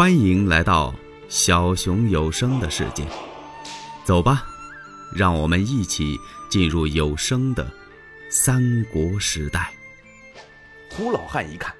[0.00, 0.94] 欢迎来到
[1.28, 3.06] 小熊有声的世界，
[4.02, 4.46] 走吧，
[5.14, 6.16] 让我们一起
[6.48, 7.70] 进入有声的
[8.30, 9.70] 三国时代。
[10.90, 11.76] 胡老汉一看，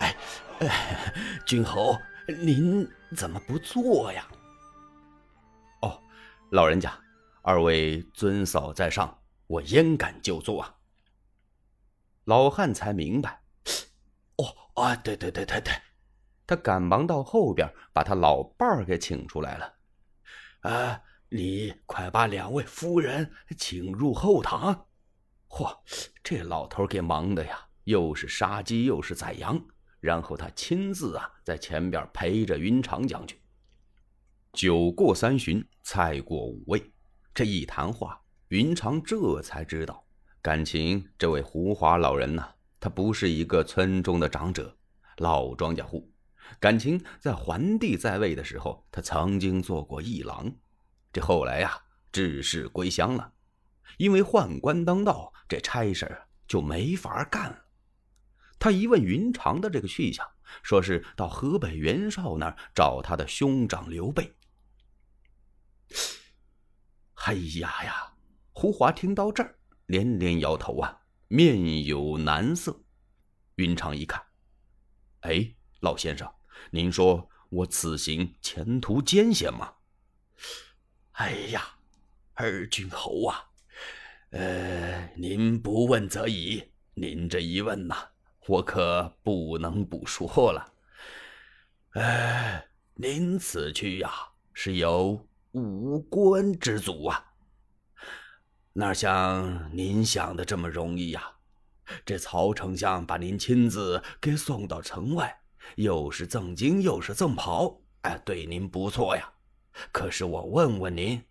[0.00, 0.16] 哎，
[0.58, 1.14] 哎
[1.46, 1.96] 君侯，
[2.42, 2.84] 您
[3.16, 4.26] 怎么不坐呀？
[5.82, 6.02] 哦，
[6.50, 6.92] 老人家，
[7.42, 9.16] 二位尊嫂在上，
[9.46, 10.74] 我焉敢就坐啊？
[12.24, 13.42] 老汉才明白，
[14.38, 15.72] 哦啊，对对对对对。
[16.50, 19.72] 他赶忙到后边，把他老伴儿给请出来了。
[20.62, 24.88] 啊，你快把两位夫人请入后堂。
[25.48, 25.72] 嚯，
[26.24, 29.64] 这老头给忙的呀，又是杀鸡又是宰羊，
[30.00, 33.38] 然后他亲自啊在前边陪着云长将军。
[34.52, 36.82] 酒过三巡，菜过五味，
[37.32, 40.04] 这一谈话，云长这才知道，
[40.42, 42.48] 感情这位胡华老人呐，
[42.80, 44.76] 他不是一个村中的长者，
[45.18, 46.09] 老庄稼户。
[46.58, 50.52] 感情在桓帝在位的时候，他曾经做过议郎，
[51.12, 53.32] 这后来呀，致仕归乡了，
[53.98, 57.64] 因为宦官当道，这差事就没法干了。
[58.58, 60.26] 他一问云长的这个去向，
[60.62, 64.34] 说是到河北袁绍那儿找他的兄长刘备。
[67.26, 68.14] 哎呀呀！
[68.52, 72.78] 胡华听到这儿，连连摇头啊，面有难色。
[73.54, 74.22] 云长一看，
[75.20, 76.30] 哎，老先生。
[76.70, 79.74] 您说我此行前途艰险吗？
[81.12, 81.62] 哎呀，
[82.34, 83.44] 二郡侯啊，
[84.30, 86.62] 呃，您不问则已，
[86.94, 87.96] 您这一问呐，
[88.46, 90.72] 我可不能不说了。
[91.94, 94.10] 呃，您此去呀，
[94.54, 97.32] 是有五官之阻啊，
[98.72, 101.32] 哪像您想的这么容易呀？
[102.06, 105.39] 这曹丞相把您亲自给送到城外。
[105.76, 109.32] 又是赠金，又是赠袍，哎，对您不错呀。
[109.92, 111.22] 可是我问问您，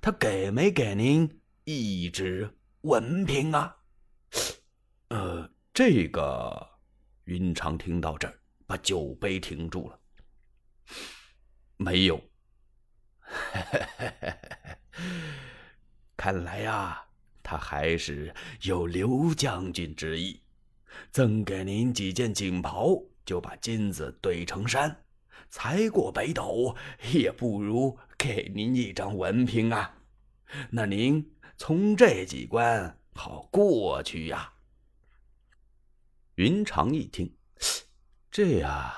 [0.00, 3.76] 他给没给您一纸文凭啊？
[5.08, 6.68] 呃，这个
[7.24, 9.98] 云长听到这儿，把酒杯停住了。
[11.76, 12.22] 没有。
[16.16, 17.02] 看来呀，
[17.42, 20.40] 他还是有刘将军之意，
[21.10, 22.96] 赠给您几件锦袍。
[23.28, 25.04] 就把金子堆成山，
[25.50, 26.74] 才过北斗
[27.12, 29.98] 也不如给您一张文凭啊！
[30.70, 34.50] 那您从这几关好过去呀。
[36.36, 37.36] 云长一听，
[38.30, 38.94] 这呀，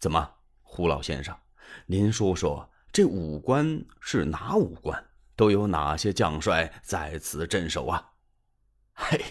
[0.00, 0.28] 怎么，
[0.60, 1.38] 胡老先生，
[1.86, 5.06] 您说说这五关是哪五关？
[5.36, 8.10] 都有哪些将帅在此镇守啊？
[8.92, 9.24] 嘿，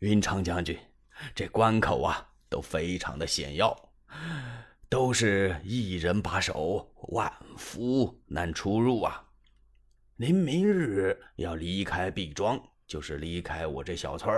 [0.00, 0.78] 云长将军，
[1.34, 2.31] 这关口啊。
[2.52, 3.74] 都非常的险要，
[4.90, 9.24] 都是一人把守，万夫难出入啊！
[10.16, 14.30] 您明日要离开毕庄，就是离开我这小村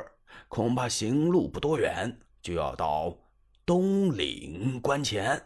[0.47, 3.19] 恐怕行路不多远，就要到
[3.67, 5.45] 东岭关前。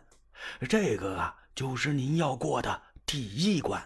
[0.69, 3.83] 这个啊，就是您要过的第一关。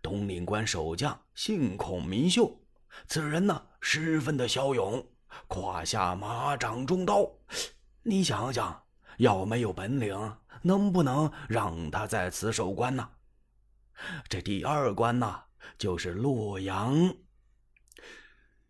[0.00, 2.56] 东岭关守将姓孔名秀，
[3.08, 5.04] 此人呢十分的骁勇，
[5.48, 7.28] 胯下马掌中刀。
[8.08, 8.84] 你想想，
[9.18, 13.10] 要没有本领，能不能让他在此守关呢？
[14.28, 15.42] 这第二关呢，
[15.76, 17.12] 就是洛阳。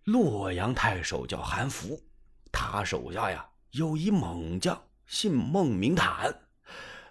[0.04, 2.02] 洛阳太守叫韩福，
[2.50, 6.34] 他手下呀有一猛将，姓孟名坦。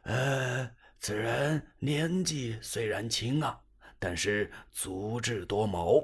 [0.01, 3.55] 呃，此人年纪虽然轻啊，
[3.99, 6.03] 但是足智多谋。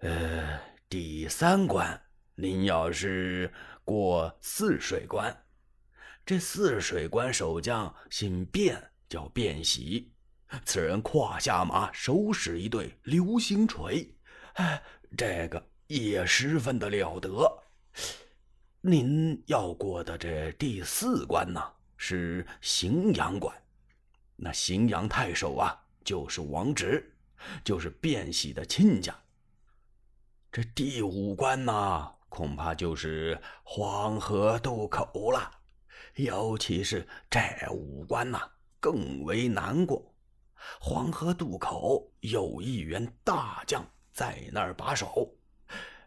[0.00, 1.98] 呃，第三关，
[2.34, 3.50] 您要是……
[3.88, 5.34] 过泗水关，
[6.26, 8.76] 这泗水关守将姓卞，
[9.08, 10.12] 叫卞喜。
[10.66, 14.14] 此人胯下马，手使一对流星锤，
[14.56, 14.82] 哎，
[15.16, 17.50] 这个也十分的了得。
[18.82, 21.58] 您要过的这第四关呢，
[21.96, 23.56] 是荥阳关。
[24.36, 25.74] 那荥阳太守啊，
[26.04, 27.10] 就是王直，
[27.64, 29.18] 就是卞喜的亲家。
[30.52, 32.12] 这第五关呢？
[32.28, 35.50] 恐怕就是黄河渡口了，
[36.14, 37.40] 尤其是这
[37.70, 38.40] 五关呐，
[38.78, 40.14] 更为难过。
[40.80, 45.34] 黄河渡口有一员大将在那儿把守，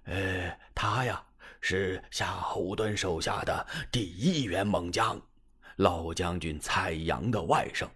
[0.03, 1.23] 呃，他呀
[1.59, 5.19] 是夏侯惇手下的第一员猛将，
[5.77, 7.87] 老将军蔡阳的外甥。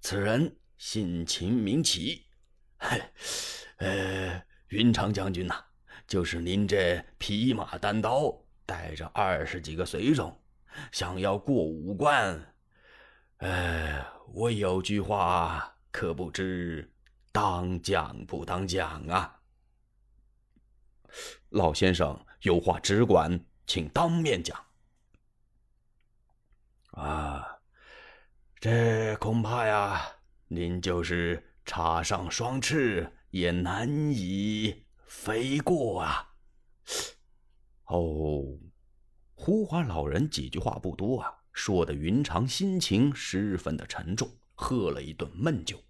[0.00, 2.26] 此人姓秦名启，
[2.78, 3.00] 嘿，
[3.78, 5.64] 呃，云长将军呐。
[6.06, 8.32] 就是您这匹马单刀，
[8.64, 10.40] 带着二十几个随从，
[10.92, 12.54] 想要过五关，
[13.38, 16.92] 哎，我有句话，可不知
[17.32, 19.40] 当讲不当讲啊。
[21.48, 24.64] 老先生有话只管，请当面讲。
[26.92, 27.58] 啊，
[28.60, 30.06] 这恐怕呀，
[30.46, 34.85] 您就是插上双翅也难以
[35.16, 36.34] 飞过啊。
[37.86, 38.44] 哦，
[39.34, 41.34] 胡华老人几句话不多啊。
[41.52, 45.82] 说的云长心情十分的沉重，喝了一顿闷酒。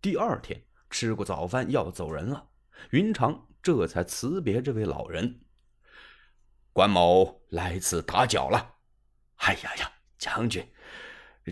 [0.00, 2.48] 第二天吃过早饭要走人了，
[2.90, 5.44] 云长这才辞别这位老人。
[6.72, 8.76] 关某来此打搅了。
[9.36, 10.66] 哎呀呀，将军，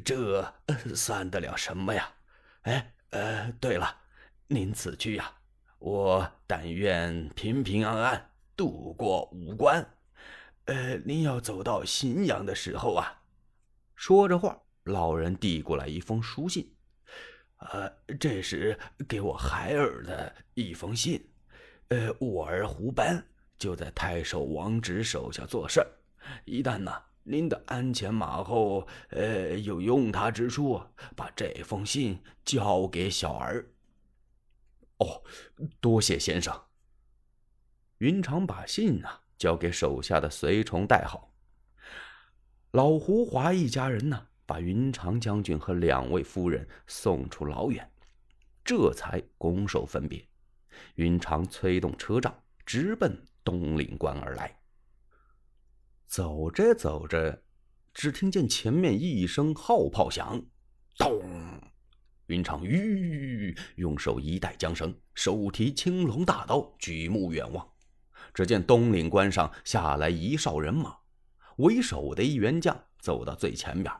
[0.05, 0.55] 这
[0.95, 2.15] 算得了什么呀？
[2.63, 4.03] 哎，呃，对了，
[4.47, 5.35] 您此去呀，
[5.85, 9.87] 我但愿平平安安度过五关。
[10.65, 13.21] 呃，您要走到荥阳的时候啊，
[13.95, 16.75] 说着话，老人递过来一封书信。
[17.59, 21.23] 呃，这是给我孩儿的一封信。
[21.89, 23.23] 呃，我儿胡班
[23.59, 25.87] 就在太守王直手下做事儿。
[26.47, 26.91] 一旦呢，
[27.25, 30.81] 您的鞍前马后，呃，有用他之处，
[31.15, 33.67] 把这封信交给小儿。
[34.99, 35.23] 哦，
[35.81, 36.65] 多谢先生。
[37.99, 39.09] 云长把信呢。
[39.37, 41.35] 交给手下的随从带好。
[42.71, 47.91] 老胡华一家人呢，把云长将军和两位夫人送出老远，
[48.65, 50.27] 这才拱手分别。
[50.95, 54.61] 云长催动车仗，直奔东岭关而来。
[56.07, 57.43] 走着走着，
[57.93, 60.47] 只听见前面一声号炮响，
[60.97, 61.21] 咚！
[62.27, 67.69] 云长吁，用手一带缰绳，手提青龙大刀，举目远望。
[68.33, 70.97] 只见东岭关上下来一哨人马，
[71.57, 73.95] 为首的一员将走到最前边，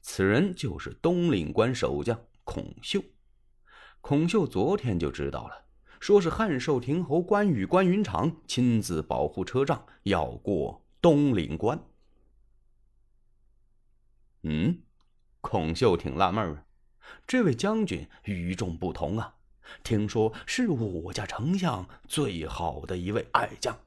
[0.00, 3.02] 此人就是东岭关守将孔秀。
[4.00, 5.66] 孔秀昨天就知道了，
[6.00, 11.78] 说是汉寿亭侯关羽关云长亲自保护车仗，要过东岭关。
[14.44, 14.80] 嗯，
[15.40, 16.64] 孔秀挺纳闷啊，
[17.26, 19.34] 这位将军与众不同啊。
[19.82, 23.78] 听说是我家丞相最好的一位爱将，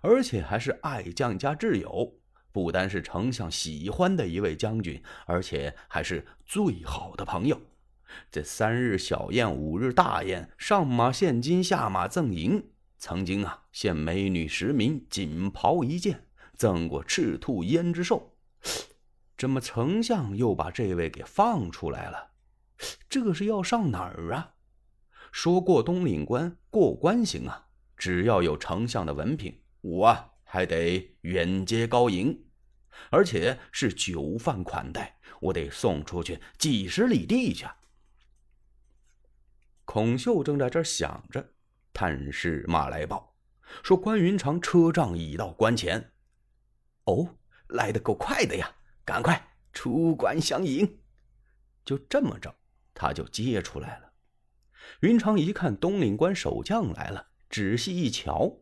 [0.00, 2.14] 而且还是爱将家挚友，
[2.50, 7.60] 不单是丞相喜欢的一位将军，而且还是最好的朋友。
[8.30, 12.70] 这三日小宴，五日大宴，上马献金，下马赠银。
[12.98, 18.36] 曾经啊，献美女十名，锦袍一件，赠过赤兔胭脂兽。
[19.38, 22.30] 怎么丞相又把这位给放出来了？
[23.08, 24.54] 这是要上哪儿啊？
[25.32, 32.46] 说过东岭关过关行啊，只要有丞相的文凭，我啊还得远接高迎，
[33.10, 37.66] 而且是酒饭款待，我得送出去几十里地去。
[39.84, 41.52] 孔秀正在这儿想着，
[41.92, 43.34] 探视马来报，
[43.82, 46.12] 说关云长车仗已到关前。
[47.04, 47.36] 哦，
[47.68, 48.74] 来得够快的呀！
[49.04, 51.00] 赶快出关相迎。
[51.84, 52.54] 就这么着，
[52.94, 54.12] 他就接出来了。
[55.00, 58.58] 云长一看东岭关守将来了，仔细一瞧，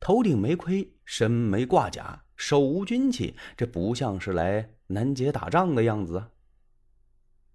[0.00, 6.30] 头顶没盔，身没挂甲，手无军器，这不像是来南劫打仗的样子啊！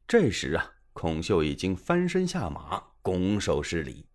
[0.07, 4.07] 这时啊，孔秀已经翻身下马，拱手施礼：“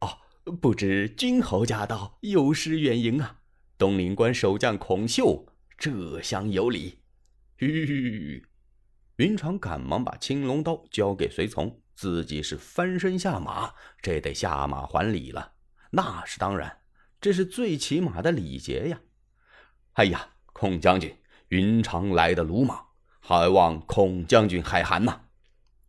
[0.00, 0.18] 哦，
[0.60, 3.40] 不知君侯驾到，有失远迎啊！
[3.78, 5.46] 东岭关守将孔秀，
[5.78, 6.98] 这厢有礼。”
[7.56, 8.46] 吁，
[9.16, 11.80] 云长赶忙把青龙刀交给随从。
[11.94, 15.52] 自己是翻身下马，这得下马还礼了。
[15.90, 16.80] 那是当然，
[17.20, 19.00] 这是最起码的礼节呀。
[19.92, 21.16] 哎呀，孔将军，
[21.48, 22.88] 云长来的鲁莽，
[23.20, 25.26] 还望孔将军海涵呐。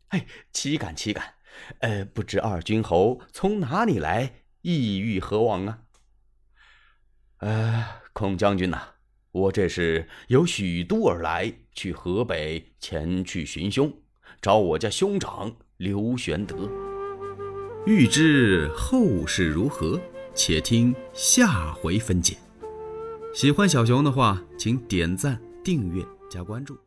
[0.09, 1.33] 哎，岂敢岂敢。
[1.79, 5.79] 呃，不知二军侯从哪里来，意欲何往啊？
[7.37, 8.94] 呃，孔将军呐，
[9.35, 13.91] 我这是由许都而来，去河北前去寻兄，
[14.41, 15.53] 找我家兄长。
[15.75, 16.69] 刘玄德，
[17.85, 19.99] 欲知后事如何，
[20.33, 22.37] 且听下回分解。
[23.33, 26.01] 喜欢小熊的话，请点赞、订阅、
[26.31, 26.84] 加关注。